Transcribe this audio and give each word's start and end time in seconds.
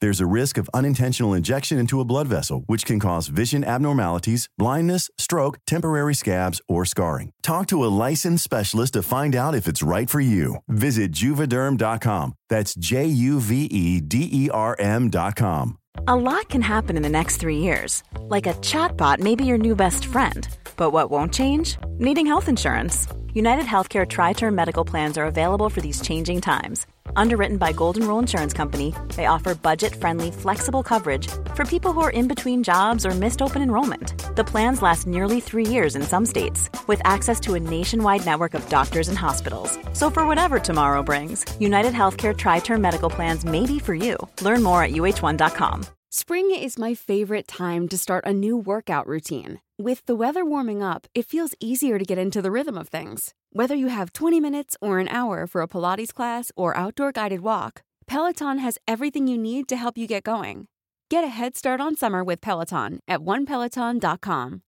There's 0.00 0.20
a 0.20 0.26
risk 0.26 0.58
of 0.58 0.70
unintentional 0.72 1.34
injection 1.34 1.78
into 1.78 2.00
a 2.00 2.04
blood 2.04 2.28
vessel, 2.28 2.62
which 2.66 2.86
can 2.86 3.00
cause 3.00 3.26
vision 3.28 3.64
abnormalities, 3.64 4.48
blindness, 4.56 5.10
stroke, 5.18 5.58
temporary 5.66 6.14
scabs, 6.14 6.60
or 6.68 6.84
scarring. 6.84 7.32
Talk 7.42 7.66
to 7.68 7.84
a 7.84 7.90
licensed 8.06 8.44
specialist 8.44 8.92
to 8.92 9.02
find 9.02 9.34
out 9.34 9.54
if 9.54 9.66
it's 9.66 9.82
right 9.82 10.08
for 10.08 10.20
you. 10.20 10.56
Visit 10.68 11.10
juvederm.com. 11.12 12.34
That's 12.48 12.74
J 12.74 13.06
U 13.06 13.40
V 13.40 13.64
E 13.64 14.00
D 14.00 14.28
E 14.30 14.50
R 14.50 14.76
M.com. 14.78 15.78
A 16.06 16.14
lot 16.14 16.48
can 16.48 16.62
happen 16.62 16.96
in 16.96 17.02
the 17.02 17.08
next 17.08 17.38
three 17.38 17.58
years. 17.58 18.04
Like 18.20 18.46
a 18.46 18.54
chatbot 18.54 19.18
may 19.18 19.34
be 19.34 19.44
your 19.44 19.58
new 19.58 19.74
best 19.74 20.04
friend. 20.04 20.48
But 20.76 20.90
what 20.90 21.10
won't 21.10 21.34
change? 21.34 21.76
Needing 21.98 22.26
health 22.26 22.48
insurance. 22.48 23.08
United 23.34 23.66
Healthcare 23.66 24.08
Tri 24.08 24.32
Term 24.32 24.54
Medical 24.54 24.84
Plans 24.84 25.18
are 25.18 25.26
available 25.26 25.68
for 25.68 25.80
these 25.80 26.00
changing 26.00 26.40
times. 26.40 26.86
Underwritten 27.16 27.56
by 27.56 27.72
Golden 27.72 28.06
Rule 28.06 28.18
Insurance 28.18 28.52
Company, 28.52 28.94
they 29.16 29.26
offer 29.26 29.54
budget 29.54 29.94
friendly, 29.94 30.30
flexible 30.30 30.82
coverage 30.82 31.28
for 31.54 31.64
people 31.64 31.92
who 31.92 32.00
are 32.00 32.10
in 32.10 32.28
between 32.28 32.62
jobs 32.64 33.06
or 33.06 33.10
missed 33.10 33.40
open 33.40 33.62
enrollment. 33.62 34.12
The 34.36 34.44
plans 34.44 34.82
last 34.82 35.06
nearly 35.06 35.40
three 35.40 35.66
years 35.66 35.94
in 35.94 36.02
some 36.02 36.26
states, 36.26 36.70
with 36.86 37.00
access 37.04 37.38
to 37.40 37.54
a 37.54 37.60
nationwide 37.60 38.24
network 38.24 38.54
of 38.54 38.68
doctors 38.68 39.08
and 39.08 39.18
hospitals. 39.18 39.78
So, 39.92 40.10
for 40.10 40.26
whatever 40.26 40.58
tomorrow 40.58 41.02
brings, 41.02 41.44
United 41.60 41.94
Healthcare 41.94 42.36
Tri 42.36 42.58
Term 42.58 42.80
Medical 42.80 43.10
Plans 43.10 43.44
may 43.44 43.66
be 43.66 43.78
for 43.78 43.94
you. 43.94 44.16
Learn 44.42 44.62
more 44.62 44.82
at 44.82 44.90
uh1.com. 44.90 45.86
Spring 46.10 46.50
is 46.54 46.78
my 46.78 46.94
favorite 46.94 47.46
time 47.46 47.86
to 47.88 47.98
start 47.98 48.24
a 48.26 48.32
new 48.32 48.56
workout 48.56 49.06
routine. 49.06 49.60
With 49.80 50.06
the 50.06 50.16
weather 50.16 50.44
warming 50.44 50.82
up, 50.82 51.06
it 51.14 51.24
feels 51.24 51.54
easier 51.60 52.00
to 52.00 52.04
get 52.04 52.18
into 52.18 52.42
the 52.42 52.50
rhythm 52.50 52.76
of 52.76 52.88
things. 52.88 53.32
Whether 53.52 53.76
you 53.76 53.86
have 53.86 54.12
20 54.12 54.40
minutes 54.40 54.76
or 54.80 54.98
an 54.98 55.06
hour 55.06 55.46
for 55.46 55.62
a 55.62 55.68
Pilates 55.68 56.12
class 56.12 56.50
or 56.56 56.76
outdoor 56.76 57.12
guided 57.12 57.42
walk, 57.42 57.82
Peloton 58.08 58.58
has 58.58 58.78
everything 58.88 59.28
you 59.28 59.38
need 59.38 59.68
to 59.68 59.76
help 59.76 59.96
you 59.96 60.08
get 60.08 60.24
going. 60.24 60.66
Get 61.08 61.22
a 61.22 61.28
head 61.28 61.56
start 61.56 61.80
on 61.80 61.94
summer 61.94 62.24
with 62.24 62.40
Peloton 62.40 62.98
at 63.06 63.20
onepeloton.com. 63.20 64.62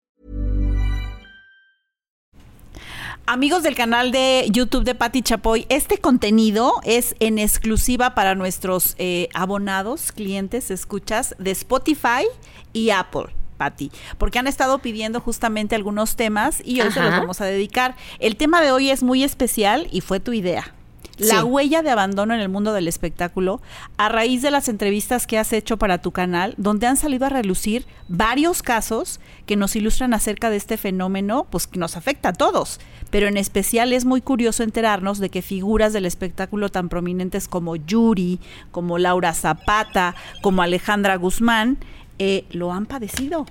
Amigos 3.27 3.63
del 3.63 3.75
canal 3.75 4.11
de 4.11 4.49
YouTube 4.51 4.83
de 4.83 4.93
Patti 4.93 5.21
Chapoy, 5.21 5.65
este 5.69 5.99
contenido 5.99 6.81
es 6.83 7.15
en 7.21 7.39
exclusiva 7.39 8.13
para 8.13 8.35
nuestros 8.35 8.95
eh, 8.97 9.29
abonados, 9.33 10.11
clientes, 10.11 10.69
escuchas 10.69 11.33
de 11.39 11.51
Spotify 11.51 12.25
y 12.73 12.89
Apple. 12.89 13.27
Patti, 13.57 13.91
porque 14.17 14.39
han 14.39 14.47
estado 14.47 14.79
pidiendo 14.79 15.19
justamente 15.19 15.75
algunos 15.75 16.15
temas 16.15 16.61
y 16.63 16.81
hoy 16.81 16.91
se 16.91 17.01
los 17.01 17.11
vamos 17.11 17.41
a 17.41 17.45
dedicar. 17.45 17.95
El 18.19 18.35
tema 18.37 18.61
de 18.61 18.71
hoy 18.71 18.89
es 18.89 19.03
muy 19.03 19.23
especial 19.23 19.87
y 19.91 20.01
fue 20.01 20.19
tu 20.19 20.33
idea. 20.33 20.73
La 21.19 21.39
Sí. 21.39 21.45
huella 21.47 21.81
de 21.81 21.89
abandono 21.89 22.35
en 22.35 22.41
el 22.41 22.49
mundo 22.49 22.73
del 22.73 22.87
espectáculo, 22.87 23.59
a 23.97 24.07
raíz 24.07 24.43
de 24.43 24.51
las 24.51 24.69
entrevistas 24.69 25.25
que 25.25 25.39
has 25.39 25.51
hecho 25.51 25.77
para 25.77 25.97
tu 25.99 26.11
canal, 26.11 26.53
donde 26.57 26.85
han 26.85 26.95
salido 26.95 27.25
a 27.25 27.29
relucir 27.29 27.87
varios 28.07 28.61
casos 28.61 29.19
que 29.47 29.55
nos 29.55 29.75
ilustran 29.75 30.13
acerca 30.13 30.51
de 30.51 30.57
este 30.57 30.77
fenómeno, 30.77 31.47
pues 31.49 31.65
que 31.65 31.79
nos 31.79 31.97
afecta 31.97 32.29
a 32.29 32.33
todos. 32.33 32.79
Pero 33.09 33.27
en 33.27 33.37
especial 33.37 33.93
es 33.93 34.05
muy 34.05 34.21
curioso 34.21 34.61
enterarnos 34.61 35.17
de 35.17 35.29
que 35.31 35.41
figuras 35.41 35.91
del 35.91 36.05
espectáculo 36.05 36.69
tan 36.69 36.87
prominentes 36.87 37.47
como 37.47 37.75
Yuri, 37.77 38.39
como 38.69 38.99
Laura 38.99 39.33
Zapata, 39.33 40.13
como 40.43 40.61
Alejandra 40.61 41.15
Guzmán, 41.15 41.79
eh, 42.19 42.45
lo 42.51 42.71
han 42.71 42.85
padecido. 42.85 43.45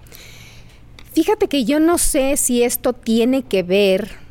Fíjate 1.13 1.49
que 1.49 1.65
yo 1.65 1.81
no 1.81 1.99
sé 1.99 2.37
si 2.37 2.63
esto 2.63 2.93
tiene 2.93 3.43
que 3.43 3.63
ver 3.63 4.27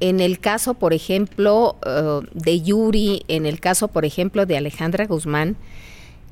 en 0.00 0.20
el 0.20 0.40
caso, 0.40 0.74
por 0.74 0.94
ejemplo, 0.94 1.76
eh, 1.84 2.20
de 2.32 2.62
Yuri, 2.62 3.24
en 3.28 3.46
el 3.46 3.60
caso, 3.60 3.88
por 3.88 4.04
ejemplo, 4.04 4.46
de 4.46 4.56
Alejandra 4.56 5.06
Guzmán, 5.06 5.56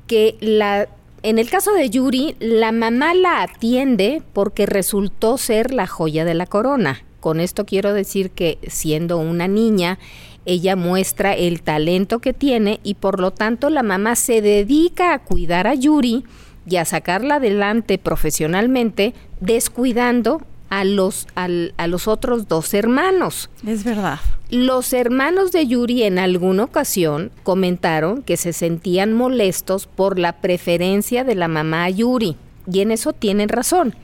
que 0.07 0.37
la, 0.41 0.89
en 1.21 1.37
el 1.37 1.49
caso 1.49 1.73
de 1.73 1.89
Yuri, 1.89 2.35
la 2.39 2.71
mamá 2.71 3.13
la 3.13 3.43
atiende 3.43 4.23
porque 4.33 4.65
resultó 4.65 5.37
ser 5.37 5.71
la 5.71 5.85
joya 5.85 6.25
de 6.25 6.33
la 6.33 6.47
corona. 6.47 7.03
Con 7.19 7.39
esto 7.39 7.65
quiero 7.65 7.93
decir 7.93 8.31
que 8.31 8.57
siendo 8.67 9.17
una 9.17 9.47
niña, 9.47 9.99
ella 10.45 10.75
muestra 10.75 11.33
el 11.33 11.61
talento 11.61 12.19
que 12.19 12.33
tiene 12.33 12.79
y 12.83 12.95
por 12.95 13.19
lo 13.19 13.31
tanto 13.31 13.69
la 13.69 13.83
mamá 13.83 14.15
se 14.15 14.41
dedica 14.41 15.13
a 15.13 15.19
cuidar 15.19 15.67
a 15.67 15.75
Yuri 15.75 16.23
y 16.67 16.77
a 16.77 16.85
sacarla 16.85 17.35
adelante 17.35 17.97
profesionalmente, 17.97 19.13
descuidando 19.39 20.41
a 20.69 20.83
los, 20.83 21.27
al- 21.35 21.73
a 21.77 21.87
los 21.87 22.07
otros 22.07 22.47
dos 22.47 22.73
hermanos. 22.73 23.49
Es 23.65 23.83
verdad. 23.83 24.19
Los 24.51 24.93
hermanos 24.93 25.51
de 25.51 25.65
Yuri 25.67 26.03
en 26.03 26.19
alguna 26.19 26.63
ocasión 26.63 27.31
comentaron 27.43 28.21
que 28.21 28.37
se 28.37 28.53
sentían 28.53 29.13
molestos 29.13 29.87
por 29.87 30.19
la 30.19 30.33
preferencia 30.41 31.23
de 31.23 31.35
la 31.35 31.47
mamá 31.47 31.85
a 31.85 31.89
Yuri, 31.89 32.35
y 32.71 32.81
en 32.81 32.91
eso 32.91 33.13
tienen 33.13 33.49
razón. 33.49 33.95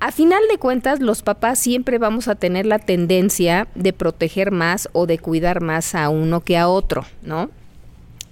A 0.00 0.10
final 0.12 0.42
de 0.50 0.58
cuentas, 0.58 1.00
los 1.00 1.22
papás 1.22 1.58
siempre 1.60 1.96
vamos 1.98 2.26
a 2.28 2.34
tener 2.34 2.66
la 2.66 2.78
tendencia 2.80 3.68
de 3.74 3.92
proteger 3.92 4.50
más 4.50 4.88
o 4.92 5.06
de 5.06 5.18
cuidar 5.18 5.60
más 5.60 5.94
a 5.94 6.08
uno 6.08 6.40
que 6.40 6.58
a 6.58 6.68
otro, 6.68 7.04
¿no? 7.22 7.50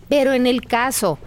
Pero 0.09 0.33
en 0.33 0.47
el 0.49 0.63
caso 0.63 1.19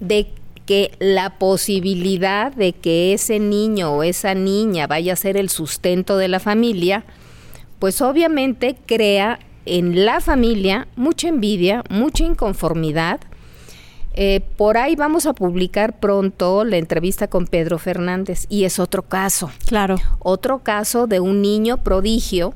de 0.00 0.26
que 0.72 0.90
la 1.00 1.38
posibilidad 1.38 2.50
de 2.50 2.72
que 2.72 3.12
ese 3.12 3.38
niño 3.38 3.92
o 3.92 4.02
esa 4.02 4.32
niña 4.32 4.86
vaya 4.86 5.12
a 5.12 5.16
ser 5.16 5.36
el 5.36 5.50
sustento 5.50 6.16
de 6.16 6.28
la 6.28 6.40
familia, 6.40 7.04
pues 7.78 8.00
obviamente 8.00 8.78
crea 8.86 9.38
en 9.66 10.06
la 10.06 10.22
familia 10.22 10.88
mucha 10.96 11.28
envidia, 11.28 11.84
mucha 11.90 12.24
inconformidad. 12.24 13.20
Eh, 14.14 14.40
por 14.56 14.78
ahí 14.78 14.96
vamos 14.96 15.26
a 15.26 15.34
publicar 15.34 16.00
pronto 16.00 16.64
la 16.64 16.78
entrevista 16.78 17.28
con 17.28 17.46
Pedro 17.46 17.78
Fernández 17.78 18.46
y 18.48 18.64
es 18.64 18.78
otro 18.78 19.02
caso. 19.02 19.50
Claro. 19.66 19.96
Otro 20.20 20.60
caso 20.60 21.06
de 21.06 21.20
un 21.20 21.42
niño 21.42 21.84
prodigio 21.84 22.54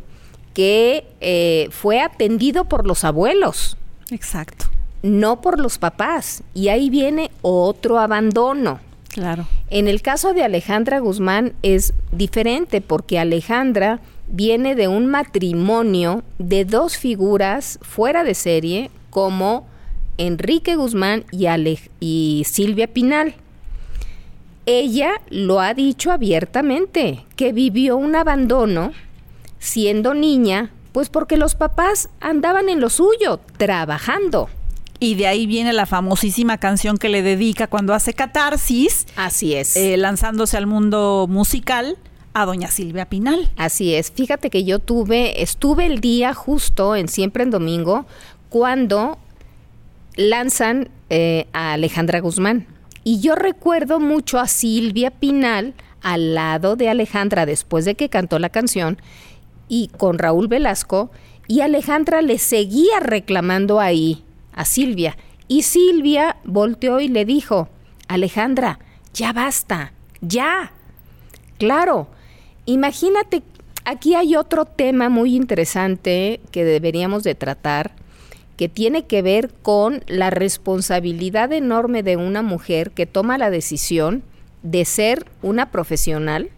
que 0.55 1.07
eh, 1.21 1.69
fue 1.71 2.01
atendido 2.01 2.65
por 2.65 2.87
los 2.87 3.05
abuelos 3.05 3.77
Exacto. 4.11 4.67
No 5.07 5.41
por 5.41 5.59
los 5.59 5.79
papás. 5.79 6.43
Y 6.55 6.69
ahí 6.69 6.91
viene 6.91 7.31
otro 7.43 7.99
abandono. 7.99 8.81
Claro. 9.09 9.47
En 9.71 9.89
el 9.89 10.03
caso 10.03 10.35
de 10.35 10.45
Alejandra 10.45 10.99
Guzmán 10.99 11.55
es 11.63 11.95
diferente 12.13 12.81
porque 12.81 13.19
Alejandra 13.19 14.01
viene 14.29 14.75
de 14.75 14.89
un 14.89 15.07
matrimonio 15.07 16.23
de 16.39 16.65
dos 16.65 16.99
figuras 16.99 17.79
fuera 17.83 18.25
de 18.25 18.35
serie 18.35 18.91
como 19.11 19.67
Enrique 20.19 20.77
Guzmán 20.77 21.25
y, 21.31 21.47
Ale- 21.47 21.79
y 22.01 22.43
Silvia 22.47 22.89
Pinal. 22.89 23.35
Ella 24.67 25.21
lo 25.31 25.61
ha 25.61 25.75
dicho 25.75 26.11
abiertamente, 26.11 27.25
que 27.37 27.53
vivió 27.53 27.97
un 27.97 28.17
abandono 28.17 28.93
siendo 29.61 30.13
niña, 30.13 30.71
pues 30.93 31.09
porque 31.09 31.37
los 31.37 31.55
papás 31.55 32.09
andaban 32.21 32.69
en 32.69 32.81
lo 32.81 32.91
suyo, 32.91 33.39
trabajando. 33.59 34.49
Y 34.99 35.15
de 35.15 35.27
ahí 35.27 35.47
viene 35.47 35.73
la 35.73 35.87
famosísima 35.87 36.59
canción 36.59 36.97
que 36.97 37.09
le 37.09 37.23
dedica 37.23 37.67
cuando 37.67 37.93
hace 37.95 38.15
catarsis, 38.15 39.07
Así 39.17 39.55
es. 39.55 39.77
eh, 39.77 39.97
lanzándose 39.97 40.57
al 40.57 40.67
mundo 40.67 41.27
musical 41.29 41.97
a 42.33 42.45
doña 42.47 42.71
Silvia 42.71 43.07
Pinal. 43.09 43.51
Así 43.57 43.95
es. 43.95 44.11
Fíjate 44.11 44.51
que 44.51 44.65
yo 44.65 44.79
tuve, 44.79 45.43
estuve 45.43 45.87
el 45.87 46.01
día 46.01 46.35
justo 46.35 46.97
en 46.97 47.09
Siempre 47.09 47.43
en 47.43 47.51
Domingo 47.51 48.07
cuando 48.49 49.19
lanzan 50.17 50.89
eh, 51.11 51.47
a 51.53 51.75
Alejandra 51.75 52.21
Guzmán. 52.21 52.67
Y 53.05 53.21
yo 53.21 53.35
recuerdo 53.37 54.01
mucho 54.01 54.39
a 54.39 54.49
Silvia 54.49 55.11
Pinal 55.11 55.75
al 56.03 56.35
lado 56.35 56.77
de 56.77 56.89
Alejandra 56.89 57.47
después 57.47 57.85
de 57.85 57.95
que 57.95 58.09
cantó 58.09 58.39
la 58.39 58.49
canción 58.49 58.99
y 59.69 59.89
con 59.97 60.19
Raúl 60.19 60.49
Velasco 60.49 61.11
y 61.49 61.61
Alejandra 61.61 62.23
le 62.23 62.39
seguía 62.39 63.01
reclamando 63.01 63.81
ahí 63.81 64.23
a 64.57 64.65
Silvia 64.65 65.17
Y 65.47 65.63
Silvia 65.63 66.39
volteó 66.43 66.99
y 66.99 67.07
le 67.07 67.25
dijo, 67.25 67.69
Alejandra, 68.09 68.81
ya 69.15 69.33
basta, 69.33 69.93
ya. 70.21 70.73
Claro, 71.59 72.09
imagínate, 72.65 73.45
aquí 73.85 74.17
hay 74.17 74.35
otro 74.35 74.65
tema 74.65 75.09
muy 75.09 75.37
interesante 75.37 76.41
que 76.51 76.65
deberíamos 76.65 77.23
de 77.23 77.37
tratar, 77.37 77.93
que 78.57 78.69
tiene 78.69 79.07
que 79.07 79.23
ver 79.23 79.55
con 79.63 80.03
la 80.09 80.31
responsabilidad 80.31 81.53
enorme 81.53 82.03
de 82.03 82.17
una 82.17 82.43
mujer 82.43 82.91
que 82.91 83.07
toma 83.07 83.39
la 83.39 83.51
decisión 83.51 84.25
de 84.63 84.85
ser 84.85 85.27
una 85.43 85.71
profesional, 85.71 86.51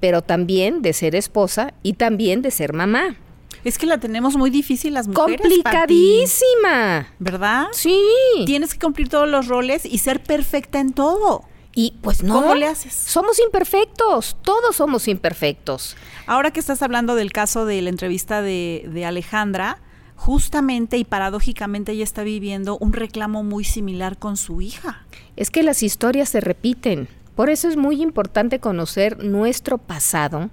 pero 0.00 0.22
también 0.22 0.82
de 0.82 0.92
ser 0.92 1.16
esposa 1.16 1.74
y 1.82 1.94
también 1.94 2.42
de 2.42 2.52
ser 2.52 2.72
mamá. 2.72 3.16
Es 3.64 3.78
que 3.78 3.86
la 3.86 3.98
tenemos 3.98 4.36
muy 4.36 4.50
difícil 4.50 4.94
las 4.94 5.08
mujeres. 5.08 5.40
Complicadísima. 5.40 7.08
¿Verdad? 7.18 7.66
Sí. 7.72 8.00
Tienes 8.46 8.74
que 8.74 8.80
cumplir 8.80 9.08
todos 9.08 9.28
los 9.28 9.48
roles 9.48 9.84
y 9.84 9.98
ser 9.98 10.22
perfecta 10.22 10.80
en 10.80 10.92
todo. 10.92 11.44
Y 11.74 11.94
pues 12.02 12.22
no. 12.22 12.40
¿Cómo 12.40 12.54
le 12.54 12.66
haces? 12.66 12.92
Somos 12.92 13.38
imperfectos, 13.38 14.36
todos 14.42 14.76
somos 14.76 15.06
imperfectos. 15.06 15.96
Ahora 16.26 16.50
que 16.50 16.60
estás 16.60 16.82
hablando 16.82 17.14
del 17.14 17.32
caso 17.32 17.66
de 17.66 17.82
la 17.82 17.90
entrevista 17.90 18.42
de, 18.42 18.88
de 18.92 19.04
Alejandra, 19.04 19.78
justamente 20.16 20.96
y 20.98 21.04
paradójicamente 21.04 21.92
ella 21.92 22.02
está 22.02 22.24
viviendo 22.24 22.76
un 22.78 22.92
reclamo 22.92 23.44
muy 23.44 23.64
similar 23.64 24.18
con 24.18 24.36
su 24.36 24.60
hija. 24.60 25.06
Es 25.36 25.50
que 25.50 25.62
las 25.62 25.82
historias 25.84 26.30
se 26.30 26.40
repiten. 26.40 27.08
Por 27.36 27.50
eso 27.50 27.68
es 27.68 27.76
muy 27.76 28.02
importante 28.02 28.58
conocer 28.58 29.22
nuestro 29.22 29.78
pasado, 29.78 30.50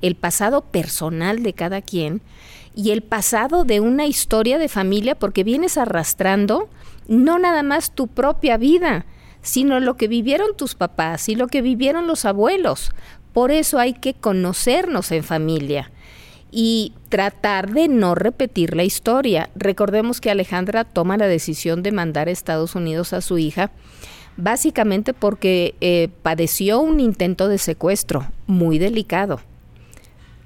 el 0.00 0.14
pasado 0.14 0.62
personal 0.62 1.42
de 1.42 1.52
cada 1.52 1.82
quien 1.82 2.22
y 2.74 2.90
el 2.90 3.02
pasado 3.02 3.64
de 3.64 3.80
una 3.80 4.06
historia 4.06 4.58
de 4.58 4.68
familia 4.68 5.14
porque 5.14 5.44
vienes 5.44 5.78
arrastrando 5.78 6.68
no 7.08 7.38
nada 7.38 7.62
más 7.62 7.92
tu 7.92 8.08
propia 8.08 8.56
vida, 8.56 9.06
sino 9.42 9.80
lo 9.80 9.96
que 9.96 10.08
vivieron 10.08 10.56
tus 10.56 10.74
papás 10.74 11.28
y 11.28 11.36
lo 11.36 11.46
que 11.46 11.62
vivieron 11.62 12.06
los 12.06 12.24
abuelos. 12.24 12.92
Por 13.32 13.50
eso 13.50 13.78
hay 13.78 13.94
que 13.94 14.14
conocernos 14.14 15.12
en 15.12 15.24
familia 15.24 15.90
y 16.50 16.92
tratar 17.08 17.72
de 17.72 17.88
no 17.88 18.14
repetir 18.14 18.76
la 18.76 18.84
historia. 18.84 19.50
Recordemos 19.54 20.20
que 20.20 20.30
Alejandra 20.30 20.84
toma 20.84 21.16
la 21.16 21.26
decisión 21.26 21.82
de 21.82 21.92
mandar 21.92 22.28
a 22.28 22.32
Estados 22.32 22.74
Unidos 22.74 23.12
a 23.12 23.20
su 23.20 23.38
hija 23.38 23.70
básicamente 24.36 25.14
porque 25.14 25.74
eh, 25.80 26.08
padeció 26.22 26.80
un 26.80 27.00
intento 27.00 27.48
de 27.48 27.58
secuestro 27.58 28.26
muy 28.46 28.78
delicado. 28.78 29.40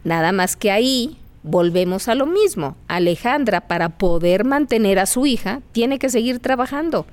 Nada 0.04 0.32
más 0.32 0.56
que 0.56 0.70
ahí 0.70 1.18
volvemos 1.42 2.08
a 2.08 2.14
lo 2.14 2.26
mismo. 2.26 2.76
Alejandra, 2.88 3.62
para 3.62 3.90
poder 3.90 4.44
mantener 4.44 4.98
a 4.98 5.06
su 5.06 5.26
hija, 5.26 5.60
tiene 5.72 5.98
que 5.98 6.10
seguir 6.10 6.38
trabajando. 6.38 7.06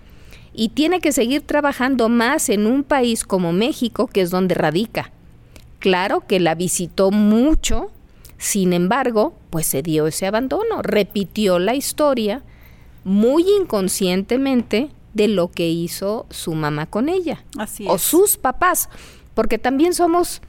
Y 0.54 0.70
tiene 0.70 1.00
que 1.00 1.12
seguir 1.12 1.42
trabajando 1.42 2.10
más 2.10 2.50
en 2.50 2.66
un 2.66 2.84
país 2.84 3.24
como 3.24 3.54
México, 3.54 4.08
que 4.08 4.22
es 4.22 4.32
donde 4.32 4.56
radica. 4.56 5.12
Claro 5.80 6.22
que 6.26 6.40
la 6.40 6.56
visitó 6.56 7.12
mucho, 7.12 7.92
sin 8.38 8.74
embargo, 8.74 9.36
pues 9.50 9.68
se 9.68 9.84
dio 9.84 10.08
ese 10.08 10.26
abandono, 10.26 10.82
repitió 10.82 11.60
la 11.60 11.76
historia 11.76 12.42
muy 13.04 13.46
inconscientemente 13.62 14.90
de 15.14 15.28
lo 15.28 15.52
que 15.52 15.70
hizo 15.70 16.26
su 16.30 16.54
mamá 16.54 16.88
con 16.88 17.10
ella. 17.10 17.44
Así 17.58 17.86
O 17.88 17.98
sus 17.98 18.38
papás. 18.38 18.90
Porque 19.34 19.60
también 19.60 19.94
somos, 19.94 20.42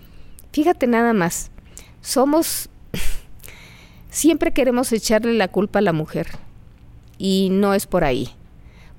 fíjate 0.53 0.87
nada 0.87 1.13
más, 1.13 1.51
somos, 2.01 2.69
siempre 4.11 4.53
queremos 4.53 4.93
echarle 4.93 5.35
la 5.35 5.49
culpa 5.49 5.79
a 5.81 5.83
la 5.83 5.93
mujer. 5.93 6.29
Y 7.19 7.49
no 7.51 7.75
es 7.75 7.87
por 7.87 8.05
ahí. 8.05 8.31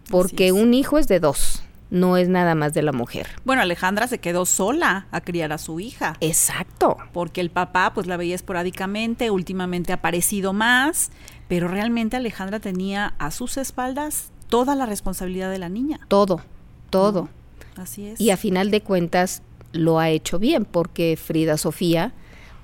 Porque 0.09 0.51
un 0.51 0.73
hijo 0.73 0.97
es 0.97 1.07
de 1.07 1.19
dos, 1.19 1.63
no 1.91 2.17
es 2.17 2.29
nada 2.29 2.55
más 2.55 2.73
de 2.73 2.81
la 2.81 2.91
mujer. 2.91 3.27
Bueno, 3.45 3.61
Alejandra 3.61 4.07
se 4.07 4.19
quedó 4.19 4.45
sola 4.45 5.07
a 5.11 5.21
criar 5.21 5.51
a 5.53 5.57
su 5.57 5.79
hija. 5.79 6.15
Exacto. 6.19 6.97
Porque 7.13 7.41
el 7.41 7.49
papá 7.49 7.93
pues 7.93 8.07
la 8.07 8.17
veía 8.17 8.35
esporádicamente, 8.35 9.31
últimamente 9.31 9.91
ha 9.91 9.95
aparecido 9.95 10.53
más, 10.53 11.11
pero 11.47 11.67
realmente 11.67 12.17
Alejandra 12.17 12.59
tenía 12.59 13.13
a 13.19 13.31
sus 13.31 13.57
espaldas 13.57 14.31
toda 14.49 14.75
la 14.75 14.85
responsabilidad 14.85 15.51
de 15.51 15.59
la 15.59 15.69
niña. 15.69 15.99
Todo, 16.07 16.41
todo. 16.89 17.29
Así 17.75 18.07
es. 18.07 18.19
Y 18.19 18.31
a 18.31 18.37
final 18.37 18.71
de 18.71 18.81
cuentas 18.81 19.41
lo 19.71 19.99
ha 19.99 20.09
hecho 20.09 20.39
bien, 20.39 20.65
porque 20.65 21.17
Frida 21.17 21.57
Sofía, 21.57 22.13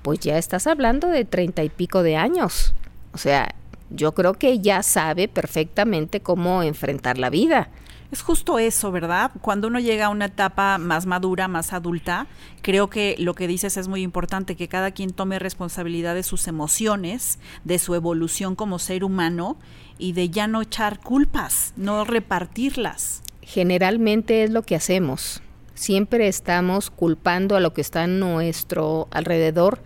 pues 0.06 0.20
ya 0.20 0.38
estás 0.38 0.68
hablando 0.68 1.08
de 1.08 1.24
treinta 1.24 1.64
y 1.64 1.68
pico 1.68 2.04
de 2.04 2.14
años. 2.14 2.74
O 3.12 3.18
sea, 3.18 3.56
yo 3.90 4.12
creo 4.12 4.34
que 4.34 4.60
ya 4.60 4.84
sabe 4.84 5.26
perfectamente 5.26 6.20
cómo 6.20 6.62
enfrentar 6.62 7.18
la 7.18 7.28
vida. 7.28 7.70
Es 8.12 8.22
justo 8.22 8.60
eso, 8.60 8.92
¿verdad? 8.92 9.32
Cuando 9.40 9.66
uno 9.66 9.80
llega 9.80 10.06
a 10.06 10.10
una 10.10 10.26
etapa 10.26 10.78
más 10.78 11.06
madura, 11.06 11.48
más 11.48 11.72
adulta, 11.72 12.28
creo 12.62 12.88
que 12.88 13.16
lo 13.18 13.34
que 13.34 13.48
dices 13.48 13.76
es 13.76 13.88
muy 13.88 14.02
importante, 14.02 14.54
que 14.54 14.68
cada 14.68 14.92
quien 14.92 15.10
tome 15.10 15.40
responsabilidad 15.40 16.14
de 16.14 16.22
sus 16.22 16.46
emociones, 16.46 17.40
de 17.64 17.80
su 17.80 17.96
evolución 17.96 18.54
como 18.54 18.78
ser 18.78 19.02
humano 19.02 19.56
y 19.98 20.12
de 20.12 20.30
ya 20.30 20.46
no 20.46 20.62
echar 20.62 21.00
culpas, 21.00 21.72
no 21.76 22.04
repartirlas. 22.04 23.24
Generalmente 23.42 24.44
es 24.44 24.50
lo 24.50 24.62
que 24.62 24.76
hacemos. 24.76 25.42
Siempre 25.76 26.26
estamos 26.26 26.90
culpando 26.90 27.54
a 27.54 27.60
lo 27.60 27.72
que 27.74 27.82
está 27.82 28.04
a 28.04 28.06
nuestro 28.06 29.08
alrededor 29.10 29.80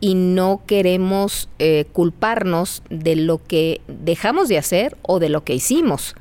y 0.00 0.14
no 0.14 0.62
queremos 0.66 1.48
eh, 1.58 1.86
culparnos 1.92 2.82
de 2.90 3.16
lo 3.16 3.42
que 3.42 3.80
dejamos 3.86 4.48
de 4.48 4.58
hacer 4.58 4.96
o 5.02 5.20
de 5.20 5.28
lo 5.28 5.44
que 5.44 5.54
hicimos 5.54 6.14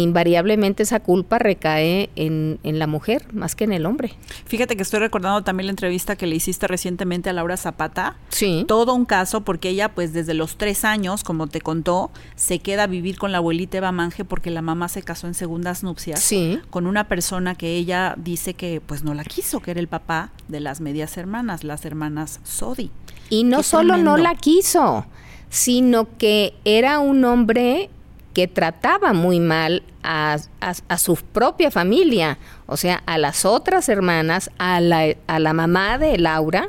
invariablemente 0.00 0.84
esa 0.84 1.00
culpa 1.00 1.38
recae 1.38 2.08
en, 2.16 2.58
en, 2.62 2.78
la 2.78 2.86
mujer 2.86 3.26
más 3.34 3.54
que 3.54 3.64
en 3.64 3.72
el 3.72 3.84
hombre. 3.84 4.14
Fíjate 4.46 4.74
que 4.74 4.82
estoy 4.82 5.00
recordando 5.00 5.42
también 5.42 5.66
la 5.66 5.72
entrevista 5.72 6.16
que 6.16 6.26
le 6.26 6.34
hiciste 6.34 6.66
recientemente 6.66 7.28
a 7.28 7.34
Laura 7.34 7.58
Zapata. 7.58 8.16
Sí. 8.30 8.64
Todo 8.66 8.94
un 8.94 9.04
caso 9.04 9.42
porque 9.42 9.68
ella 9.68 9.90
pues 9.90 10.14
desde 10.14 10.32
los 10.32 10.56
tres 10.56 10.86
años, 10.86 11.24
como 11.24 11.46
te 11.46 11.60
contó, 11.60 12.10
se 12.36 12.58
queda 12.58 12.84
a 12.84 12.86
vivir 12.86 13.18
con 13.18 13.32
la 13.32 13.38
abuelita 13.38 13.76
Eva 13.76 13.92
Mange 13.92 14.24
porque 14.24 14.50
la 14.50 14.62
mamá 14.62 14.88
se 14.88 15.02
casó 15.02 15.26
en 15.26 15.34
segundas 15.34 15.82
nupcias 15.82 16.20
sí. 16.20 16.58
con 16.70 16.86
una 16.86 17.06
persona 17.06 17.54
que 17.54 17.76
ella 17.76 18.14
dice 18.16 18.54
que 18.54 18.80
pues 18.80 19.04
no 19.04 19.12
la 19.12 19.24
quiso, 19.24 19.60
que 19.60 19.72
era 19.72 19.80
el 19.80 19.88
papá 19.88 20.32
de 20.48 20.60
las 20.60 20.80
medias 20.80 21.18
hermanas, 21.18 21.64
las 21.64 21.84
hermanas 21.84 22.40
Sodi. 22.44 22.90
Y 23.28 23.44
no 23.44 23.58
Qué 23.58 23.64
solo 23.64 23.88
tremendo. 23.88 24.12
no 24.12 24.16
la 24.16 24.36
quiso, 24.36 25.04
sino 25.50 26.16
que 26.16 26.54
era 26.64 26.98
un 26.98 27.26
hombre 27.26 27.90
que 28.32 28.48
trataba 28.48 29.12
muy 29.12 29.40
mal 29.40 29.82
a, 30.02 30.38
a, 30.60 30.98
su 30.98 31.16
propia 31.16 31.70
familia, 31.70 32.38
o 32.66 32.76
sea, 32.76 33.02
a 33.06 33.18
las 33.18 33.44
otras 33.44 33.88
hermanas, 33.88 34.50
a 34.58 34.80
la, 34.80 35.14
a 35.26 35.38
la 35.38 35.52
mamá 35.52 35.98
de 35.98 36.18
Laura. 36.18 36.68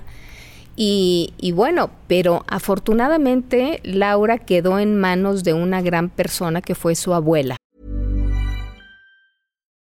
Y, 0.76 1.34
y, 1.38 1.52
bueno, 1.52 1.92
pero 2.08 2.44
afortunadamente 2.48 3.80
Laura 3.84 4.40
quedó 4.40 4.80
en 4.80 5.00
manos 5.00 5.44
de 5.44 5.54
una 5.54 5.82
gran 5.82 6.10
persona 6.10 6.62
que 6.62 6.74
fue 6.74 6.96
su 6.96 7.14
abuela. 7.14 7.58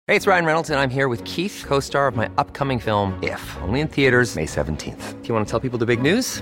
Hey, 0.08 0.16
it's 0.16 0.26
Ryan 0.26 0.46
Reynolds, 0.46 0.72
and 0.72 0.80
I'm 0.80 0.90
here 0.90 1.08
with 1.08 1.24
Keith, 1.24 1.64
co 1.68 1.80
star 1.80 2.08
of 2.08 2.16
my 2.16 2.28
upcoming 2.40 2.80
film, 2.80 3.14
If, 3.22 3.40
only 3.62 3.80
in 3.80 3.88
theaters, 3.88 4.36
May 4.36 4.48
17th. 4.48 5.22
Do 5.22 5.28
you 5.28 5.36
want 5.36 5.46
to 5.46 5.52
tell 5.52 5.60
people 5.60 5.78
the 5.78 5.86
big 5.86 6.02
news? 6.02 6.42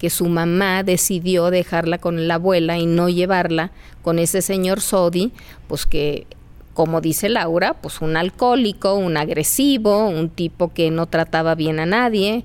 que 0.00 0.08
su 0.08 0.30
mamá 0.30 0.82
decidió 0.82 1.50
dejarla 1.50 1.98
con 1.98 2.26
la 2.26 2.36
abuela 2.36 2.78
y 2.78 2.86
no 2.86 3.10
llevarla 3.10 3.70
con 4.00 4.18
ese 4.18 4.40
señor 4.40 4.80
Sodi, 4.80 5.30
pues 5.68 5.84
que 5.84 6.26
como 6.72 7.02
dice 7.02 7.28
Laura, 7.28 7.74
pues 7.74 8.00
un 8.00 8.16
alcohólico, 8.16 8.94
un 8.94 9.18
agresivo, 9.18 10.08
un 10.08 10.30
tipo 10.30 10.72
que 10.72 10.90
no 10.90 11.04
trataba 11.04 11.54
bien 11.54 11.80
a 11.80 11.84
nadie. 11.84 12.44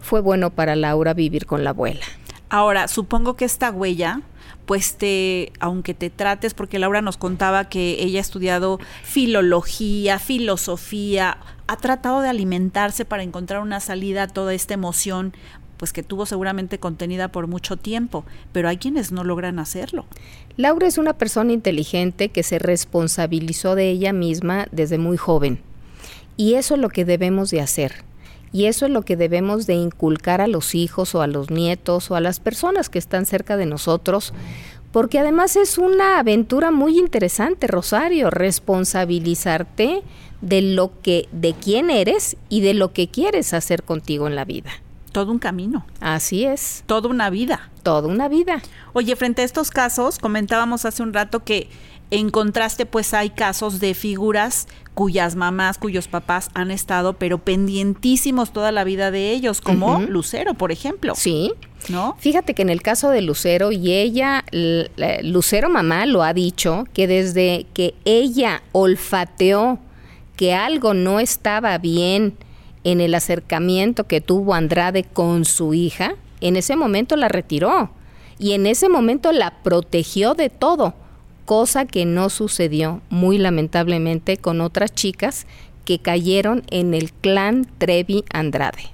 Fue 0.00 0.20
bueno 0.20 0.50
para 0.50 0.74
Laura 0.74 1.14
vivir 1.14 1.46
con 1.46 1.62
la 1.62 1.70
abuela. 1.70 2.04
Ahora, 2.48 2.88
supongo 2.88 3.36
que 3.36 3.44
esta 3.44 3.70
huella, 3.70 4.22
pues 4.66 4.96
te, 4.96 5.52
aunque 5.60 5.94
te 5.94 6.10
trates, 6.10 6.54
porque 6.54 6.80
Laura 6.80 7.02
nos 7.02 7.16
contaba 7.16 7.68
que 7.68 8.02
ella 8.02 8.18
ha 8.18 8.22
estudiado 8.22 8.80
filología, 9.04 10.18
filosofía, 10.18 11.38
ha 11.66 11.76
tratado 11.76 12.20
de 12.20 12.28
alimentarse 12.28 13.04
para 13.04 13.22
encontrar 13.22 13.60
una 13.60 13.80
salida 13.80 14.24
a 14.24 14.28
toda 14.28 14.54
esta 14.54 14.74
emoción, 14.74 15.32
pues 15.76 15.92
que 15.92 16.02
tuvo 16.02 16.26
seguramente 16.26 16.78
contenida 16.78 17.28
por 17.28 17.46
mucho 17.46 17.76
tiempo, 17.76 18.24
pero 18.52 18.68
hay 18.68 18.76
quienes 18.76 19.12
no 19.12 19.24
logran 19.24 19.58
hacerlo. 19.58 20.06
Laura 20.56 20.86
es 20.86 20.98
una 20.98 21.14
persona 21.14 21.52
inteligente 21.52 22.28
que 22.28 22.42
se 22.42 22.58
responsabilizó 22.58 23.74
de 23.74 23.90
ella 23.90 24.12
misma 24.12 24.66
desde 24.72 24.98
muy 24.98 25.16
joven. 25.16 25.60
Y 26.36 26.54
eso 26.54 26.74
es 26.74 26.80
lo 26.80 26.88
que 26.88 27.04
debemos 27.04 27.50
de 27.50 27.60
hacer. 27.60 28.04
Y 28.52 28.66
eso 28.66 28.86
es 28.86 28.92
lo 28.92 29.02
que 29.02 29.16
debemos 29.16 29.66
de 29.66 29.74
inculcar 29.74 30.40
a 30.40 30.46
los 30.46 30.76
hijos 30.76 31.14
o 31.16 31.22
a 31.22 31.26
los 31.26 31.50
nietos 31.50 32.10
o 32.10 32.16
a 32.16 32.20
las 32.20 32.38
personas 32.38 32.88
que 32.88 33.00
están 33.00 33.26
cerca 33.26 33.56
de 33.56 33.66
nosotros, 33.66 34.32
porque 34.92 35.18
además 35.18 35.56
es 35.56 35.76
una 35.76 36.20
aventura 36.20 36.70
muy 36.70 37.00
interesante, 37.00 37.66
Rosario, 37.66 38.30
responsabilizarte 38.30 40.02
de 40.44 40.62
lo 40.62 41.00
que 41.02 41.28
de 41.32 41.54
quién 41.54 41.90
eres 41.90 42.36
y 42.48 42.60
de 42.60 42.74
lo 42.74 42.92
que 42.92 43.08
quieres 43.08 43.54
hacer 43.54 43.82
contigo 43.82 44.26
en 44.26 44.36
la 44.36 44.44
vida 44.44 44.70
todo 45.14 45.30
un 45.30 45.38
camino. 45.38 45.86
Así 46.00 46.44
es. 46.44 46.82
Toda 46.86 47.08
una 47.08 47.30
vida. 47.30 47.70
Toda 47.84 48.08
una 48.08 48.28
vida. 48.28 48.60
Oye, 48.94 49.14
frente 49.14 49.42
a 49.42 49.44
estos 49.44 49.70
casos, 49.70 50.18
comentábamos 50.18 50.84
hace 50.84 51.04
un 51.04 51.14
rato 51.14 51.44
que 51.44 51.68
en 52.10 52.30
contraste, 52.30 52.84
pues 52.84 53.14
hay 53.14 53.30
casos 53.30 53.80
de 53.80 53.94
figuras 53.94 54.66
cuyas 54.92 55.36
mamás, 55.36 55.78
cuyos 55.78 56.08
papás 56.08 56.50
han 56.54 56.70
estado, 56.70 57.14
pero 57.14 57.38
pendientísimos 57.38 58.52
toda 58.52 58.72
la 58.72 58.84
vida 58.84 59.10
de 59.10 59.30
ellos, 59.30 59.60
como 59.60 60.00
Lucero, 60.00 60.54
por 60.54 60.70
ejemplo. 60.70 61.14
Sí. 61.16 61.52
¿No? 61.88 62.16
Fíjate 62.18 62.54
que 62.54 62.62
en 62.62 62.70
el 62.70 62.82
caso 62.82 63.10
de 63.10 63.20
Lucero 63.20 63.70
y 63.70 63.92
ella, 63.92 64.44
Lucero 65.22 65.68
mamá 65.68 66.06
lo 66.06 66.22
ha 66.22 66.32
dicho, 66.32 66.84
que 66.92 67.06
desde 67.06 67.66
que 67.74 67.94
ella 68.04 68.62
olfateó 68.72 69.78
que 70.36 70.54
algo 70.54 70.94
no 70.94 71.20
estaba 71.20 71.76
bien 71.78 72.34
en 72.84 73.00
el 73.00 73.14
acercamiento 73.14 74.04
que 74.04 74.20
tuvo 74.20 74.54
Andrade 74.54 75.04
con 75.04 75.44
su 75.44 75.74
hija, 75.74 76.16
en 76.40 76.56
ese 76.56 76.76
momento 76.76 77.16
la 77.16 77.28
retiró 77.28 77.90
y 78.38 78.52
en 78.52 78.66
ese 78.66 78.88
momento 78.88 79.32
la 79.32 79.62
protegió 79.62 80.34
de 80.34 80.50
todo, 80.50 80.94
cosa 81.44 81.86
que 81.86 82.04
no 82.04 82.30
sucedió 82.30 83.00
muy 83.08 83.38
lamentablemente 83.38 84.36
con 84.36 84.60
otras 84.60 84.92
chicas 84.92 85.46
que 85.84 85.98
cayeron 85.98 86.62
en 86.70 86.94
el 86.94 87.12
clan 87.12 87.66
Trevi 87.78 88.24
Andrade. 88.32 88.90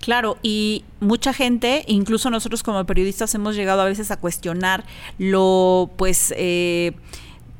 Claro, 0.00 0.38
y 0.42 0.84
mucha 1.00 1.32
gente, 1.32 1.84
incluso 1.86 2.30
nosotros 2.30 2.62
como 2.62 2.84
periodistas 2.84 3.34
hemos 3.34 3.54
llegado 3.54 3.82
a 3.82 3.84
veces 3.84 4.10
a 4.10 4.16
cuestionar 4.16 4.84
lo, 5.18 5.90
pues, 5.96 6.32
eh, 6.36 6.92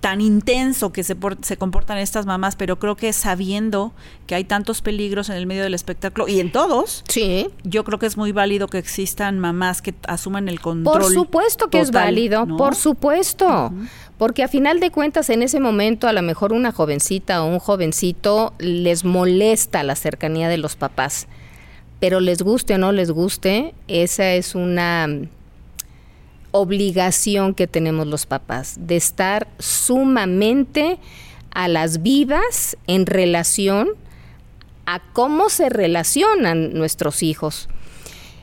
tan 0.01 0.21
intenso 0.21 0.93
que 0.93 1.03
se, 1.03 1.17
se 1.43 1.57
comportan 1.57 1.99
estas 1.99 2.25
mamás, 2.25 2.55
pero 2.55 2.79
creo 2.79 2.97
que 2.97 3.13
sabiendo 3.13 3.93
que 4.27 4.35
hay 4.37 4.45
tantos 4.45 4.81
peligros 4.81 5.29
en 5.29 5.37
el 5.37 5.47
medio 5.47 5.65
del 5.65 5.75
espectáculo 5.75 6.29
y 6.29 6.41
en 6.41 6.53
todos, 6.53 7.05
sí. 7.09 7.49
yo 7.65 7.85
creo 7.85 7.99
que 7.99 8.07
es 8.07 8.17
muy 8.17 8.31
válido 8.31 8.69
que 8.69 8.79
existan 8.79 9.39
mamás 9.39 9.83
que 9.83 9.95
asuman 10.07 10.49
el 10.49 10.61
control. 10.61 11.01
Por 11.01 11.13
supuesto 11.13 11.69
que 11.69 11.81
es 11.81 11.91
válido, 11.91 12.47
por 12.57 12.77
supuesto. 12.77 13.73
Porque 14.19 14.43
a 14.43 14.49
final 14.49 14.81
de 14.81 14.91
cuentas 14.91 15.31
en 15.31 15.43
ese 15.43 15.61
momento 15.61 16.09
a 16.09 16.13
lo 16.13 16.23
mejor 16.23 16.53
una 16.53 16.73
jovencita 16.73 17.43
o 17.43 17.47
un 17.47 17.59
jovencito 17.59 18.53
les 18.59 19.05
molesta 19.05 19.83
la 19.83 19.95
cercanía 19.95 20.49
de 20.49 20.59
los 20.59 20.77
papás, 20.77 21.29
pero 22.01 22.21
les 22.21 22.43
guste 22.43 22.75
o 22.75 22.79
no 22.79 22.93
les 22.93 23.11
guste, 23.11 23.75
esa 23.89 24.33
es 24.33 24.55
una 24.55 25.09
obligación 26.51 27.55
que 27.55 27.67
tenemos 27.67 28.07
los 28.07 28.27
papás 28.27 28.77
de 28.81 28.97
estar 28.97 29.49
sumamente 29.59 30.99
a 31.51 31.69
las 31.69 32.03
vivas 32.03 32.77
en 32.87 33.07
relación 33.07 33.89
a 34.87 35.01
cómo 35.13 35.51
se 35.51 35.69
relacionan 35.69 36.73
nuestros 36.73 37.23
hijos. 37.23 37.69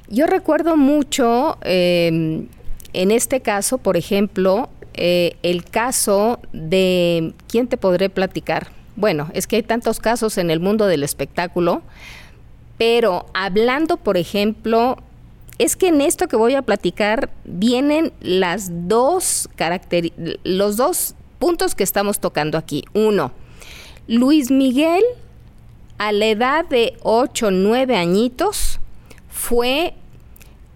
Yo 0.08 0.28
recuerdo 0.28 0.78
mucho, 0.78 1.58
em, 1.62 2.48
en 2.94 3.12
este 3.12 3.42
caso, 3.42 3.80
por 3.80 3.98
ejemplo, 3.98 4.70
eh, 4.94 5.38
el 5.42 5.66
caso 5.66 6.40
de, 6.54 7.34
¿quién 7.48 7.68
te 7.68 7.78
podré 7.78 8.10
platicar? 8.10 8.68
Bueno, 8.96 9.30
es 9.34 9.48
que 9.48 9.58
hay 9.58 9.64
tantos 9.64 10.00
casos 10.00 10.38
en 10.38 10.52
el 10.52 10.60
mundo 10.60 10.86
del 10.86 11.04
espectáculo, 11.04 11.82
pero 12.78 13.26
hablando, 13.34 13.98
por 13.98 14.16
ejemplo, 14.16 14.98
es 15.58 15.76
que 15.76 15.88
en 15.88 16.02
esto 16.02 16.28
que 16.28 16.36
voy 16.36 16.56
a 16.56 16.62
platicar 16.62 17.30
vienen 17.46 18.12
las 18.20 18.70
dos 18.88 19.50
los 20.44 20.78
dos 20.78 21.16
puntos 21.40 21.76
que 21.76 21.84
estamos 21.84 22.20
tocando 22.20 22.58
aquí. 22.58 22.84
Uno, 22.94 23.32
Luis 24.08 24.52
Miguel, 24.52 25.04
a 25.98 26.12
la 26.12 26.26
edad 26.26 26.66
de 26.66 26.98
8, 27.04 27.52
9 27.52 27.96
añitos, 27.96 28.80
fue 29.30 29.94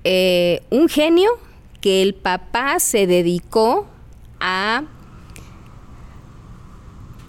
eh, 0.04 0.64
un 0.70 0.88
genio 0.90 1.30
que 1.82 2.02
el 2.02 2.14
papá 2.14 2.80
se 2.80 3.08
dedicó 3.08 3.88
a... 4.40 4.84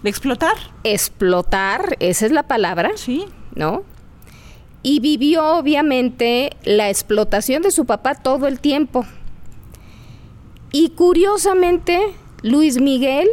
explotar? 0.05 0.55
Explotar, 0.85 1.97
esa 2.01 2.27
es 2.27 2.33
la 2.33 2.45
palabra. 2.45 2.93
Sí. 2.97 3.27
¿No? 3.55 3.83
Y 4.83 5.01
vivió 5.01 5.57
obviamente 5.57 6.51
la 6.65 6.89
explotación 6.89 7.63
de 7.63 7.71
su 7.71 7.85
papá 7.85 8.15
todo 8.15 8.47
el 8.47 8.61
tiempo. 8.61 9.05
Y 10.73 10.91
curiosamente, 10.91 12.01
Luis 12.43 12.81
Miguel 12.81 13.29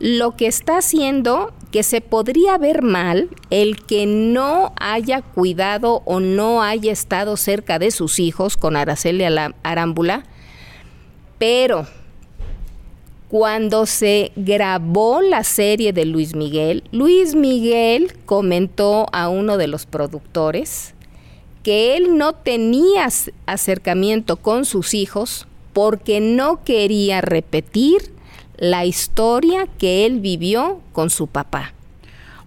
lo 0.00 0.34
que 0.34 0.46
está 0.46 0.78
haciendo, 0.78 1.52
que 1.70 1.82
se 1.82 2.00
podría 2.00 2.56
ver 2.56 2.82
mal, 2.82 3.28
el 3.50 3.84
que 3.84 4.06
no 4.06 4.72
haya 4.80 5.20
cuidado 5.20 6.02
o 6.06 6.20
no 6.20 6.62
haya 6.62 6.90
estado 6.90 7.36
cerca 7.36 7.78
de 7.78 7.90
sus 7.90 8.18
hijos 8.18 8.56
con 8.56 8.76
Araceli 8.76 9.24
Arámbula, 9.62 10.24
pero 11.38 11.86
cuando 13.30 13.86
se 13.86 14.32
grabó 14.34 15.20
la 15.20 15.44
serie 15.44 15.92
de 15.92 16.04
Luis 16.04 16.34
Miguel, 16.34 16.82
Luis 16.90 17.36
Miguel 17.36 18.12
comentó 18.26 19.06
a 19.12 19.28
uno 19.28 19.56
de 19.56 19.68
los 19.68 19.86
productores 19.86 20.94
que 21.62 21.96
él 21.96 22.18
no 22.18 22.32
tenía 22.32 23.06
acercamiento 23.46 24.36
con 24.36 24.64
sus 24.64 24.94
hijos 24.94 25.46
porque 25.72 26.20
no 26.20 26.64
quería 26.64 27.20
repetir 27.20 28.12
la 28.56 28.84
historia 28.84 29.68
que 29.78 30.06
él 30.06 30.18
vivió 30.18 30.80
con 30.92 31.08
su 31.08 31.28
papá. 31.28 31.72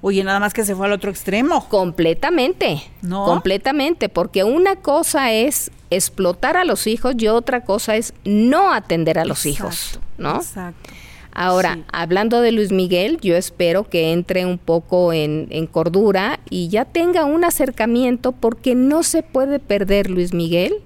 Oye, 0.06 0.22
nada 0.26 0.42
más 0.42 0.54
que 0.54 0.66
se 0.66 0.76
fue 0.76 0.88
al 0.88 0.92
otro 0.92 1.10
extremo. 1.10 1.70
Completamente. 1.70 2.84
No. 3.02 3.24
Completamente, 3.24 4.10
porque 4.10 4.44
una 4.44 4.76
cosa 4.76 5.32
es 5.32 5.72
explotar 5.90 6.58
a 6.58 6.66
los 6.66 6.88
hijos 6.88 7.16
y 7.18 7.30
otra 7.30 7.64
cosa 7.64 7.96
es 7.96 8.14
no 8.26 8.74
atender 8.74 9.18
a 9.18 9.24
los 9.24 9.46
hijos, 9.46 10.02
¿no? 10.18 10.36
Exacto. 10.36 10.90
Ahora, 11.32 11.80
hablando 11.94 12.42
de 12.42 12.52
Luis 12.52 12.74
Miguel, 12.74 13.18
yo 13.22 13.38
espero 13.38 13.86
que 13.86 14.12
entre 14.12 14.46
un 14.46 14.58
poco 14.58 15.14
en, 15.14 15.48
en, 15.52 15.68
cordura 15.68 16.42
y 16.50 16.68
ya 16.68 16.84
tenga 16.84 17.24
un 17.24 17.46
acercamiento 17.46 18.34
porque 18.34 18.76
no 18.76 19.04
se 19.04 19.24
puede 19.24 19.60
perder 19.60 20.10
Luis 20.10 20.34
Miguel 20.34 20.82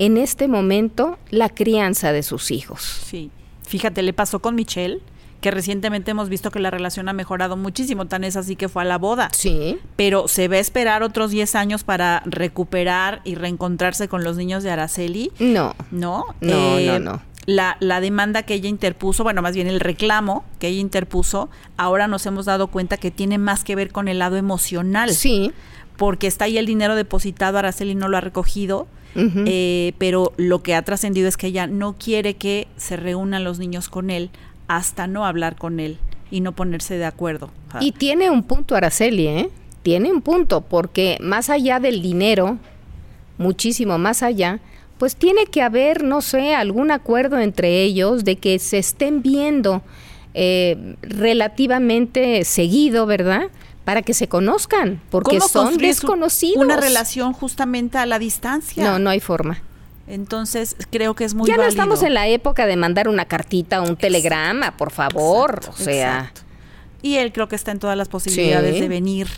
en 0.00 0.16
este 0.16 0.48
momento 0.48 1.18
la 1.30 1.50
crianza 1.50 2.12
de 2.12 2.24
sus 2.24 2.50
hijos. 2.50 2.82
Sí, 3.06 3.30
fíjate, 3.62 4.02
le 4.02 4.12
pasó 4.12 4.40
con 4.40 4.56
Michelle 4.56 5.00
que 5.40 5.50
recientemente 5.50 6.10
hemos 6.10 6.28
visto 6.28 6.50
que 6.50 6.60
la 6.60 6.70
relación 6.70 7.08
ha 7.08 7.12
mejorado 7.12 7.56
muchísimo, 7.56 8.06
tan 8.06 8.24
es 8.24 8.36
así 8.36 8.56
que 8.56 8.68
fue 8.68 8.82
a 8.82 8.84
la 8.84 8.98
boda. 8.98 9.28
Sí. 9.32 9.78
Pero 9.96 10.28
se 10.28 10.48
va 10.48 10.56
a 10.56 10.60
esperar 10.60 11.02
otros 11.02 11.30
10 11.30 11.54
años 11.54 11.84
para 11.84 12.22
recuperar 12.26 13.20
y 13.24 13.34
reencontrarse 13.34 14.08
con 14.08 14.22
los 14.22 14.36
niños 14.36 14.62
de 14.62 14.70
Araceli. 14.70 15.32
No. 15.38 15.74
¿No? 15.90 16.24
No, 16.40 16.54
no, 16.54 16.78
eh, 16.78 17.00
no. 17.00 17.22
La, 17.46 17.76
la, 17.80 18.00
demanda 18.00 18.42
que 18.42 18.54
ella 18.54 18.68
interpuso, 18.68 19.24
bueno, 19.24 19.42
más 19.42 19.54
bien 19.54 19.66
el 19.66 19.80
reclamo 19.80 20.44
que 20.58 20.68
ella 20.68 20.80
interpuso, 20.80 21.48
ahora 21.76 22.06
nos 22.06 22.26
hemos 22.26 22.44
dado 22.44 22.68
cuenta 22.68 22.98
que 22.98 23.10
tiene 23.10 23.38
más 23.38 23.64
que 23.64 23.74
ver 23.74 23.90
con 23.90 24.08
el 24.08 24.18
lado 24.18 24.36
emocional. 24.36 25.10
Sí. 25.10 25.52
Porque 25.96 26.26
está 26.26 26.44
ahí 26.44 26.58
el 26.58 26.66
dinero 26.66 26.94
depositado, 26.94 27.58
Araceli 27.58 27.94
no 27.94 28.08
lo 28.08 28.16
ha 28.16 28.20
recogido. 28.20 28.86
Eh, 29.16 29.94
pero 29.98 30.32
lo 30.36 30.62
que 30.62 30.76
ha 30.76 30.82
trascendido 30.82 31.26
es 31.26 31.36
que 31.36 31.48
ella 31.48 31.66
no 31.66 31.96
quiere 31.98 32.34
que 32.34 32.68
se 32.76 32.96
reúnan 32.96 33.42
los 33.42 33.58
niños 33.58 33.88
con 33.88 34.08
él 34.08 34.30
hasta 34.70 35.08
no 35.08 35.26
hablar 35.26 35.56
con 35.56 35.80
él 35.80 35.98
y 36.30 36.40
no 36.42 36.52
ponerse 36.52 36.96
de 36.96 37.04
acuerdo. 37.04 37.50
Y 37.80 37.90
tiene 37.90 38.30
un 38.30 38.44
punto 38.44 38.76
Araceli, 38.76 39.26
¿eh? 39.26 39.50
Tiene 39.82 40.12
un 40.12 40.22
punto, 40.22 40.60
porque 40.60 41.18
más 41.20 41.50
allá 41.50 41.80
del 41.80 42.02
dinero, 42.02 42.56
muchísimo 43.36 43.98
más 43.98 44.22
allá, 44.22 44.60
pues 44.96 45.16
tiene 45.16 45.46
que 45.46 45.62
haber, 45.62 46.04
no 46.04 46.20
sé, 46.20 46.54
algún 46.54 46.92
acuerdo 46.92 47.40
entre 47.40 47.82
ellos 47.82 48.24
de 48.24 48.36
que 48.36 48.60
se 48.60 48.78
estén 48.78 49.22
viendo 49.22 49.82
eh, 50.34 50.94
relativamente 51.02 52.44
seguido, 52.44 53.06
¿verdad? 53.06 53.48
Para 53.84 54.02
que 54.02 54.14
se 54.14 54.28
conozcan, 54.28 55.02
porque 55.10 55.38
¿Cómo 55.38 55.48
son 55.48 55.78
desconocidos. 55.78 56.62
Una 56.62 56.76
relación 56.76 57.32
justamente 57.32 57.98
a 57.98 58.06
la 58.06 58.20
distancia. 58.20 58.84
No, 58.84 59.00
no 59.00 59.10
hay 59.10 59.18
forma. 59.18 59.62
Entonces, 60.10 60.76
creo 60.90 61.14
que 61.14 61.24
es 61.24 61.34
muy 61.34 61.46
ya 61.48 61.54
no 61.54 61.62
válido. 61.62 61.70
estamos 61.82 62.02
en 62.02 62.14
la 62.14 62.26
época 62.28 62.66
de 62.66 62.76
mandar 62.76 63.08
una 63.08 63.24
cartita 63.26 63.80
o 63.80 63.88
un 63.88 63.96
telegrama, 63.96 64.76
por 64.76 64.90
favor. 64.90 65.54
Exacto, 65.58 65.70
o 65.80 65.84
sea, 65.84 66.18
exacto. 66.18 66.40
Y 67.02 67.16
él 67.16 67.32
creo 67.32 67.48
que 67.48 67.56
está 67.56 67.70
en 67.70 67.78
todas 67.78 67.96
las 67.96 68.08
posibilidades 68.08 68.74
Sí. 68.74 68.80
de 68.80 68.88
venir 68.88 69.28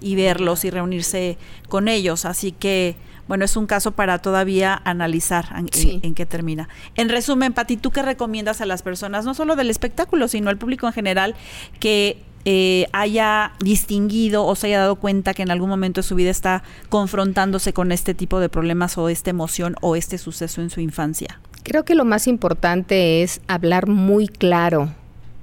y 0.00 0.14
verlos 0.14 0.64
y 0.64 0.70
reunirse 0.70 1.36
con 1.68 1.88
ellos. 1.88 2.24
Así 2.24 2.52
que, 2.52 2.96
bueno, 3.28 3.44
es 3.44 3.56
un 3.56 3.66
caso 3.66 3.90
para 3.92 4.18
todavía 4.18 4.80
analizar 4.84 5.46
en, 5.56 5.68
en 6.02 6.14
qué 6.14 6.24
termina. 6.26 6.68
En 6.94 7.08
resumen, 7.10 7.52
Pati, 7.52 7.76
¿tú 7.76 7.90
qué 7.90 8.02
recomiendas 8.02 8.60
a 8.60 8.66
las 8.66 8.82
personas, 8.82 9.24
no 9.24 9.34
solo 9.34 9.56
del 9.56 9.68
espectáculo, 9.68 10.28
sino 10.28 10.48
al 10.48 10.56
público 10.58 10.86
en 10.86 10.92
general, 10.94 11.34
que 11.78 12.22
eh, 12.44 12.86
haya 12.92 13.52
distinguido 13.60 14.46
o 14.46 14.54
se 14.54 14.68
haya 14.68 14.80
dado 14.80 14.96
cuenta 14.96 15.34
que 15.34 15.42
en 15.42 15.50
algún 15.50 15.68
momento 15.68 16.00
de 16.00 16.06
su 16.06 16.14
vida 16.14 16.30
está 16.30 16.62
confrontándose 16.88 17.72
con 17.72 17.92
este 17.92 18.14
tipo 18.14 18.40
de 18.40 18.48
problemas 18.48 18.96
o 18.98 19.08
esta 19.08 19.30
emoción 19.30 19.76
o 19.80 19.96
este 19.96 20.18
suceso 20.18 20.62
en 20.62 20.70
su 20.70 20.80
infancia? 20.80 21.40
creo 21.62 21.84
que 21.84 21.94
lo 21.94 22.04
más 22.04 22.26
importante 22.26 23.22
es 23.22 23.40
hablar 23.46 23.86
muy 23.86 24.28
claro, 24.28 24.92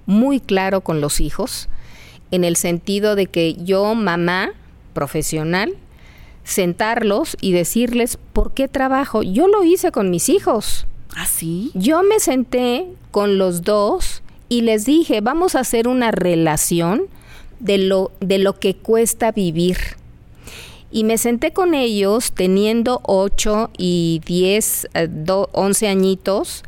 muy 0.06 0.40
claro 0.40 0.82
con 0.82 1.02
los 1.02 1.20
hijos, 1.20 1.70
en 2.32 2.44
el 2.44 2.56
sentido 2.56 3.16
de 3.16 3.28
que 3.28 3.56
yo, 3.56 3.96
mamá 3.96 4.50
profesional, 4.94 5.76
sentarlos 6.44 7.38
y 7.42 7.52
decirles 7.52 8.18
por 8.34 8.54
qué 8.54 8.68
trabajo. 8.68 9.24
Yo 9.24 9.48
lo 9.48 9.64
hice 9.64 9.92
con 9.92 10.10
mis 10.10 10.30
hijos. 10.30 10.88
¿Ah, 11.16 11.26
sí? 11.26 11.72
Yo 11.74 12.04
me 12.04 12.20
senté 12.20 12.88
con 13.12 13.38
los 13.38 13.64
dos 13.64 14.22
y 14.50 14.62
les 14.62 14.86
dije, 14.86 15.22
vamos 15.22 15.56
a 15.56 15.60
hacer 15.62 15.88
una 15.88 16.12
relación 16.12 17.04
de 17.60 17.78
lo, 17.78 18.12
de 18.20 18.38
lo 18.40 18.54
que 18.60 18.76
cuesta 18.76 19.32
vivir. 19.32 19.78
Y 20.92 21.04
me 21.04 21.18
senté 21.18 21.52
con 21.52 21.74
ellos 21.74 22.32
teniendo 22.32 23.02
8 23.04 23.72
y 23.78 24.22
10, 24.26 24.88
eh, 24.94 25.08
do- 25.10 25.50
11 25.52 25.88
añitos 25.90 26.64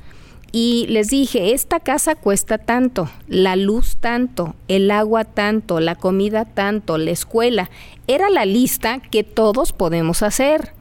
y 0.51 0.87
les 0.89 1.07
dije, 1.09 1.53
esta 1.53 1.79
casa 1.79 2.15
cuesta 2.15 2.57
tanto, 2.57 3.09
la 3.27 3.55
luz 3.55 3.97
tanto, 3.97 4.55
el 4.67 4.89
agua 4.91 5.23
tanto, 5.23 5.79
la 5.79 5.95
comida 5.95 6.43
tanto, 6.45 6.97
la 6.97 7.11
escuela. 7.11 7.69
Era 8.07 8.29
la 8.29 8.45
lista 8.45 8.99
que 8.99 9.23
todos 9.23 9.71
podemos 9.73 10.23
hacer. 10.23 10.73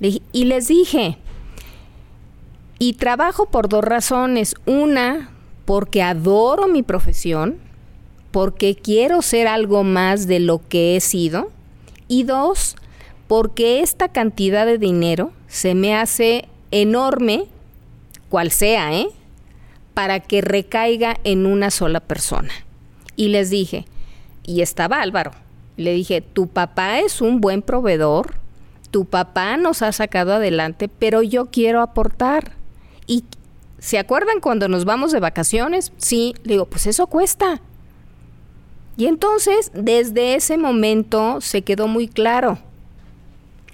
Y 0.00 0.44
les 0.44 0.68
dije, 0.68 1.16
y 2.78 2.92
trabajo 2.92 3.46
por 3.46 3.68
dos 3.68 3.82
razones. 3.82 4.54
Una, 4.66 5.30
porque 5.68 6.00
adoro 6.00 6.66
mi 6.66 6.82
profesión, 6.82 7.58
porque 8.30 8.74
quiero 8.74 9.20
ser 9.20 9.46
algo 9.46 9.84
más 9.84 10.26
de 10.26 10.40
lo 10.40 10.66
que 10.66 10.96
he 10.96 11.00
sido. 11.00 11.50
Y 12.08 12.22
dos, 12.22 12.74
porque 13.26 13.82
esta 13.82 14.08
cantidad 14.08 14.64
de 14.64 14.78
dinero 14.78 15.30
se 15.46 15.74
me 15.74 15.94
hace 15.94 16.48
enorme, 16.70 17.44
cual 18.30 18.50
sea, 18.50 18.98
¿eh? 18.98 19.08
Para 19.92 20.20
que 20.20 20.40
recaiga 20.40 21.18
en 21.24 21.44
una 21.44 21.70
sola 21.70 22.00
persona. 22.00 22.54
Y 23.14 23.28
les 23.28 23.50
dije, 23.50 23.84
y 24.44 24.62
estaba 24.62 25.02
Álvaro, 25.02 25.32
le 25.76 25.92
dije, 25.92 26.22
tu 26.22 26.46
papá 26.46 27.00
es 27.00 27.20
un 27.20 27.42
buen 27.42 27.60
proveedor, 27.60 28.36
tu 28.90 29.04
papá 29.04 29.58
nos 29.58 29.82
ha 29.82 29.92
sacado 29.92 30.32
adelante, 30.32 30.88
pero 30.88 31.20
yo 31.20 31.50
quiero 31.50 31.82
aportar. 31.82 32.52
¿Y 33.06 33.24
se 33.78 33.98
acuerdan 33.98 34.40
cuando 34.40 34.68
nos 34.68 34.84
vamos 34.84 35.12
de 35.12 35.20
vacaciones? 35.20 35.92
Sí, 35.98 36.34
le 36.42 36.54
digo, 36.54 36.66
pues 36.66 36.86
eso 36.86 37.06
cuesta. 37.06 37.60
Y 38.96 39.06
entonces, 39.06 39.70
desde 39.74 40.34
ese 40.34 40.58
momento 40.58 41.40
se 41.40 41.62
quedó 41.62 41.86
muy 41.86 42.08
claro. 42.08 42.58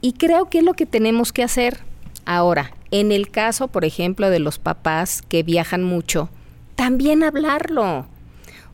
Y 0.03 0.13
creo 0.13 0.51
que 0.51 0.59
es 0.59 0.65
lo 0.65 0.75
que 0.75 0.85
tenemos 0.85 1.33
que 1.33 1.43
hacer. 1.43 1.79
Ahora, 2.27 2.73
en 2.91 3.11
el 3.11 3.31
caso, 3.31 3.69
por 3.69 3.87
ejemplo, 3.87 4.29
de 4.29 4.39
los 4.39 4.59
papás 4.59 5.23
que 5.23 5.43
viajan 5.43 5.83
mucho, 5.83 6.29
también 6.75 7.23
hablarlo. 7.23 8.07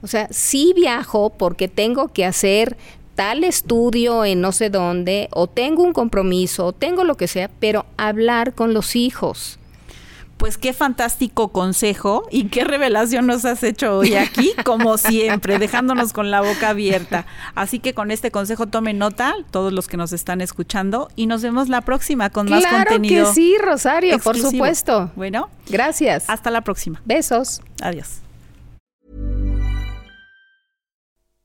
O 0.02 0.08
sea, 0.08 0.26
sí 0.32 0.72
viajo 0.74 1.30
porque 1.30 1.68
tengo 1.68 2.08
que 2.08 2.24
hacer 2.24 2.76
tal 3.14 3.44
estudio 3.44 4.24
en 4.24 4.40
no 4.40 4.50
sé 4.50 4.70
dónde, 4.70 5.28
o 5.30 5.46
tengo 5.46 5.84
un 5.84 5.92
compromiso, 5.92 6.66
o 6.66 6.72
tengo 6.72 7.04
lo 7.04 7.16
que 7.16 7.28
sea, 7.28 7.48
pero 7.60 7.86
hablar 7.96 8.54
con 8.54 8.74
los 8.74 8.96
hijos. 8.96 9.59
Pues 10.40 10.56
qué 10.56 10.72
fantástico 10.72 11.48
consejo 11.48 12.26
y 12.30 12.48
qué 12.48 12.64
revelación 12.64 13.26
nos 13.26 13.44
has 13.44 13.62
hecho 13.62 13.98
hoy 13.98 14.14
aquí, 14.14 14.54
como 14.64 14.96
siempre, 14.96 15.58
dejándonos 15.58 16.14
con 16.14 16.30
la 16.30 16.40
boca 16.40 16.70
abierta. 16.70 17.26
Así 17.54 17.78
que 17.78 17.92
con 17.92 18.10
este 18.10 18.30
consejo 18.30 18.66
tomen 18.66 18.96
nota, 18.96 19.34
todos 19.50 19.70
los 19.70 19.86
que 19.86 19.98
nos 19.98 20.14
están 20.14 20.40
escuchando, 20.40 21.10
y 21.14 21.26
nos 21.26 21.42
vemos 21.42 21.68
la 21.68 21.82
próxima 21.82 22.30
con 22.30 22.48
más 22.48 22.64
claro 22.64 22.88
contenido. 22.88 23.28
que 23.28 23.34
sí, 23.34 23.54
Rosario, 23.60 24.18
por 24.18 24.38
supuesto. 24.38 25.12
Bueno, 25.14 25.50
Gracias. 25.68 26.24
hasta 26.26 26.50
la 26.50 26.62
próxima. 26.62 27.02
Besos. 27.04 27.60
Adiós. 27.82 28.22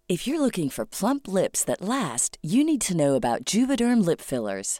If 0.07 0.25
you're 0.25 0.39
looking 0.39 0.69
for 0.69 0.85
plump 0.85 1.27
lips 1.27 1.65
that 1.65 1.81
last, 1.81 2.37
you 2.41 2.63
need 2.63 2.79
to 2.83 2.95
know 2.95 3.15
about 3.15 3.43
Juvederm 3.43 4.05
lip 4.05 4.21
fillers. 4.21 4.79